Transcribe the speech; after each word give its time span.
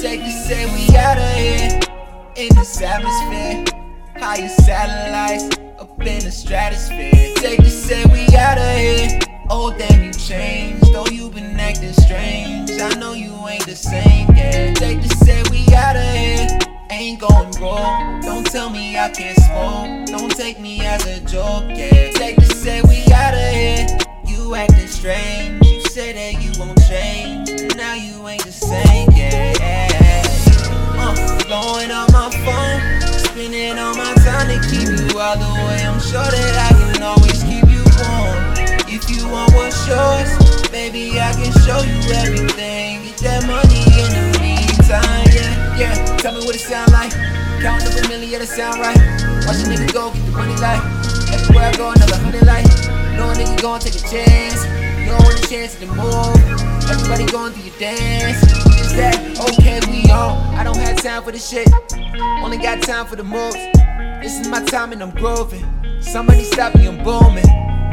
say 0.00 0.64
we 0.66 0.96
outta 0.96 1.28
here 1.32 1.80
in 2.36 2.54
this 2.54 2.80
atmosphere. 2.80 3.64
Higher 4.16 4.48
satellites 4.48 5.58
up 5.78 6.00
in 6.00 6.20
the 6.22 6.30
stratosphere. 6.30 7.36
Safe 7.36 7.58
to 7.58 7.70
say 7.70 8.04
we 8.06 8.24
outta 8.36 8.72
here. 8.74 9.18
Oh 9.50 9.74
damn, 9.76 10.04
you 10.04 10.12
changed. 10.12 10.92
Though 10.92 11.06
you 11.06 11.30
been 11.30 11.58
acting 11.58 11.92
strange, 11.92 12.70
I 12.80 12.94
know 12.94 13.14
you 13.14 13.34
ain't 13.48 13.66
the 13.66 13.74
same. 13.74 14.28
Yeah, 14.36 14.72
safe 14.74 15.02
to 15.02 15.16
say 15.16 15.42
we 15.50 15.66
outta 15.74 16.04
here. 16.12 16.58
Ain't 16.90 17.20
going 17.20 17.50
wrong. 17.60 18.20
Don't 18.20 18.46
tell 18.46 18.70
me 18.70 18.96
I 18.96 19.08
can't 19.10 19.36
smoke. 19.36 20.18
Don't 20.18 20.30
take 20.30 20.60
me 20.60 20.80
as 20.80 21.04
a 21.06 21.20
joke. 21.20 21.64
Yeah, 21.68 22.12
safe 22.12 22.36
to 22.36 22.54
say 22.54 22.82
we 22.82 23.02
outta 23.12 23.50
here. 23.50 23.97
The. 36.08 36.18
Sure 36.18 36.24
that 36.24 36.56
I 36.56 36.92
can 36.92 37.02
always 37.02 37.42
keep 37.44 37.68
you 37.68 37.84
warm. 38.00 38.36
If 38.88 39.08
you 39.10 39.28
want 39.28 39.52
what's 39.52 39.76
yours, 39.86 40.32
baby, 40.70 41.20
I 41.20 41.32
can 41.36 41.52
show 41.64 41.84
you 41.84 42.00
everything. 42.16 43.04
Get 43.04 43.16
that 43.28 43.44
money 43.44 43.84
in 43.92 44.08
the 44.16 44.24
meantime, 44.40 45.28
yeah, 45.32 45.76
yeah. 45.76 46.16
Tell 46.16 46.32
me 46.32 46.44
what 46.46 46.54
it 46.54 46.60
sound 46.60 46.92
like. 46.92 47.12
Count 47.60 47.84
up 47.84 47.92
a 47.92 48.08
million, 48.08 48.30
yeah, 48.30 48.38
that 48.38 48.48
sound 48.48 48.80
right. 48.80 48.96
Watch 49.44 49.60
a 49.60 49.68
nigga 49.68 49.92
go, 49.92 50.12
get 50.12 50.24
the 50.24 50.32
money 50.32 50.56
like. 50.56 50.80
Everywhere 51.28 51.68
I 51.68 51.76
go, 51.76 51.90
another 51.92 52.16
hundred 52.16 52.46
like. 52.46 52.64
No 53.16 53.28
nigga 53.36 53.60
gon' 53.60 53.80
take 53.80 53.96
a 53.96 54.04
chance. 54.08 54.64
You 55.04 55.12
don't 55.12 55.22
want 55.22 55.36
a 55.36 55.48
chance 55.48 55.74
to 55.76 55.86
move. 55.92 56.40
Everybody 56.88 57.26
going 57.28 57.52
through 57.52 57.68
your 57.68 57.78
dance. 57.78 58.40
Is 58.80 58.96
that 58.96 59.20
okay? 59.52 59.80
We 59.90 60.08
on. 60.10 60.40
I 60.56 60.64
don't 60.64 60.78
have 60.78 61.02
time 61.02 61.22
for 61.22 61.32
this 61.32 61.48
shit. 61.48 61.68
Only 62.40 62.56
got 62.56 62.80
time 62.82 63.06
for 63.06 63.16
the 63.16 63.24
moves. 63.24 63.60
This 64.22 64.40
is 64.40 64.48
my 64.48 64.64
time 64.64 64.92
and 64.92 65.02
I'm 65.02 65.10
grooving. 65.10 65.77
Somebody 66.00 66.44
stop 66.44 66.74
me, 66.74 66.86
I'm 66.88 67.02
booming. 67.02 67.44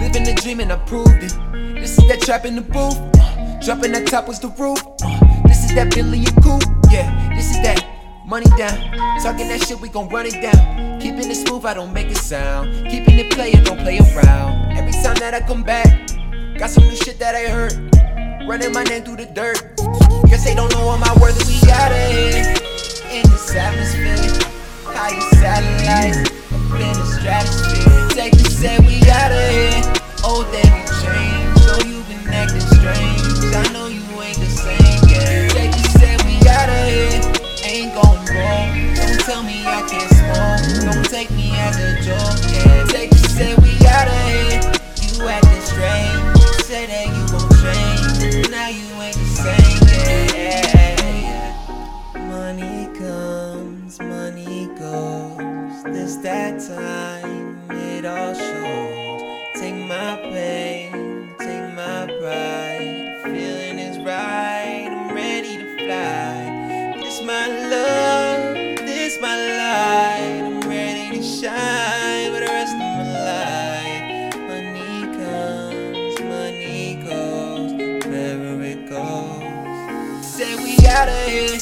Living 0.00 0.24
the 0.24 0.38
dream 0.42 0.60
and 0.60 0.72
I 0.72 0.76
proved 0.76 1.22
it. 1.22 1.32
This 1.80 1.98
is 1.98 2.08
that 2.08 2.20
trap 2.22 2.44
in 2.44 2.54
the 2.56 2.62
booth. 2.62 2.98
Uh, 3.20 3.60
Dropping 3.64 3.92
that 3.92 4.06
top 4.06 4.28
was 4.28 4.38
the 4.40 4.48
roof. 4.48 4.78
Uh, 5.02 5.18
This 5.46 5.64
is 5.64 5.74
that 5.74 5.92
Billy 5.94 6.18
and 6.18 6.42
Coop. 6.42 6.62
Yeah, 6.90 7.10
this 7.34 7.50
is 7.50 7.56
that 7.62 7.84
money 8.26 8.46
down. 8.56 8.78
Talking 9.22 9.48
that 9.48 9.64
shit, 9.66 9.80
we 9.80 9.88
gon' 9.88 10.08
run 10.08 10.26
it 10.26 10.40
down. 10.40 11.00
Keeping 11.00 11.30
it 11.30 11.34
smooth, 11.34 11.64
I 11.64 11.74
don't 11.74 11.92
make 11.92 12.08
a 12.08 12.14
sound. 12.14 12.72
Keeping 12.88 13.18
it 13.18 13.30
playing, 13.32 13.64
don't 13.64 13.78
play 13.78 13.98
around. 13.98 14.72
Every 14.76 14.92
time 14.92 15.16
that 15.16 15.34
I 15.34 15.40
come 15.40 15.62
back, 15.62 15.86
got 16.58 16.70
some 16.70 16.84
new 16.84 16.96
shit 16.96 17.18
that 17.18 17.34
I 17.34 17.48
heard. 17.48 17.74
Running 18.48 18.72
my 18.72 18.84
name 18.84 19.02
through 19.02 19.16
the 19.16 19.26
dirt. 19.26 19.76
Guess 20.30 20.44
they 20.44 20.54
don't 20.54 20.72
know 20.72 20.86
what 20.86 20.98
my 21.00 21.12
worth. 21.20 21.36
We 21.46 21.58
outta 21.70 21.87
tell 39.38 39.46
me 39.46 39.64
I 39.64 39.82
can't 39.88 40.10
smoke. 40.10 40.92
Don't 40.92 41.04
take 41.08 41.30
me 41.30 41.50
as 41.54 41.76
a 41.78 41.94
joke. 42.02 42.38
Yeah. 42.52 42.84
Take 42.86 43.10
to 43.10 43.16
say 43.16 43.54
we 43.56 43.70
outta 43.86 44.18
here. 44.26 44.60
You 45.02 45.28
acting 45.28 45.62
strange. 45.62 46.38
You 46.38 46.52
say 46.64 46.86
that 46.86 47.06
you 47.14 47.22
gon' 47.32 47.50
change. 47.62 48.50
Now 48.50 48.68
you 48.68 48.86
ain't 49.06 49.16
the 49.16 49.28
same. 49.44 49.78
Yeah. 50.34 51.54
Money 52.26 52.86
comes, 52.98 54.00
money 54.00 54.66
goes. 54.78 55.84
This 55.84 56.16
that 56.16 56.60
time, 56.60 57.70
it 57.70 58.04
all 58.04 58.34
shows. 58.34 59.60
Take 59.60 59.74
my 59.74 60.16
pain, 60.32 61.07
we 81.08 81.14
outta 81.14 81.30
here. 81.30 81.58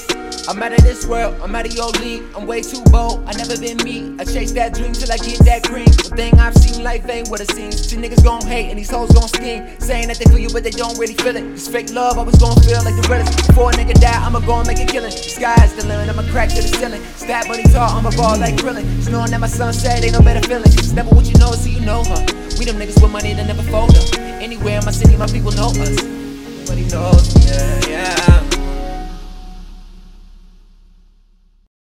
I'm 0.49 0.62
out 0.62 0.73
of 0.73 0.84
this 0.84 1.07
world, 1.07 1.34
I'm 1.43 1.55
out 1.57 1.67
of 1.67 1.75
your 1.75 1.91
league. 2.03 2.23
I'm 2.37 2.47
way 2.47 2.62
too 2.62 2.83
bold, 2.84 3.25
I 3.27 3.33
never 3.33 3.59
been 3.59 3.79
me. 3.79 4.15
I 4.21 4.25
chase 4.25 4.53
that 4.53 4.75
dream 4.75 4.93
till 4.93 5.11
I 5.11 5.19
get 5.19 5.39
that 5.45 5.65
cream. 5.65 5.91
One 6.07 6.17
thing 6.17 6.39
I've 6.39 6.55
seen, 6.55 6.84
life 6.84 7.09
ain't 7.09 7.29
what 7.29 7.41
it 7.41 7.51
seems. 7.51 7.83
See 7.83 7.97
niggas 7.97 8.23
gon' 8.23 8.47
hate 8.47 8.71
and 8.71 8.79
these 8.79 8.91
hoes 8.91 9.11
gon' 9.11 9.29
scheme. 9.29 9.67
Saying 9.81 10.06
that 10.06 10.19
they 10.19 10.25
feel 10.31 10.39
you, 10.39 10.51
but 10.51 10.62
they 10.62 10.71
don't 10.71 10.97
really 10.99 11.15
feel 11.15 11.35
it. 11.35 11.43
This 11.51 11.67
fake 11.67 11.91
love 11.93 12.17
always 12.17 12.39
gon' 12.39 12.55
feel 12.62 12.83
like 12.85 12.95
the 12.95 13.06
realest. 13.11 13.47
Before 13.49 13.71
a 13.71 13.75
nigga 13.75 13.95
die, 14.01 14.23
I'ma 14.25 14.39
go 14.41 14.59
and 14.59 14.67
make 14.69 14.79
a 14.79 14.87
killing. 14.87 15.11
The 15.11 15.31
sky's 15.35 15.75
the 15.75 15.87
limit, 15.87 16.09
I'ma 16.09 16.23
crack 16.31 16.51
to 16.51 16.62
the 16.62 16.69
ceiling. 16.79 17.03
Stab 17.17 17.49
money 17.49 17.65
tall, 17.65 17.91
I'ma 17.91 18.11
ball 18.15 18.39
like 18.39 18.55
krillin. 18.56 18.87
Just 19.03 19.11
knowing 19.11 19.31
that 19.33 19.41
my 19.41 19.49
son 19.49 19.73
said 19.73 20.05
ain't 20.05 20.12
no 20.12 20.23
better 20.23 20.47
feeling. 20.47 20.71
It's 20.79 20.93
never 20.93 21.11
what 21.11 21.27
you 21.27 21.35
know, 21.39 21.51
who 21.51 21.71
you 21.71 21.81
know, 21.81 22.05
huh? 22.06 22.23
We 22.59 22.67
them 22.67 22.79
niggas 22.79 23.03
with 23.03 23.11
money 23.11 23.35
that 23.35 23.47
never 23.47 23.67
fold 23.67 23.97
up. 23.99 24.15
Anywhere 24.39 24.79
in 24.79 24.85
my 24.85 24.93
city, 24.93 25.17
my 25.17 25.27
people 25.27 25.51
know 25.53 25.75
us. 25.83 26.17